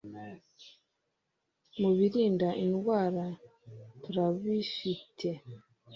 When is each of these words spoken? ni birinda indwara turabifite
ni 1.79 1.89
birinda 1.97 2.49
indwara 2.65 3.25
turabifite 4.01 5.29